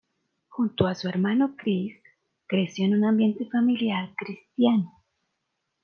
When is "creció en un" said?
2.47-3.05